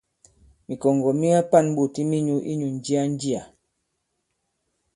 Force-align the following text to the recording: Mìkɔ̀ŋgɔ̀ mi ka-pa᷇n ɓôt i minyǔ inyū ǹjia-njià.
Mìkɔ̀ŋgɔ̀ 0.67 1.11
mi 1.19 1.27
ka-pa᷇n 1.35 1.67
ɓôt 1.75 1.93
i 2.01 2.03
minyǔ 2.09 2.35
inyū 2.51 2.67
ǹjia-njià. 2.75 3.41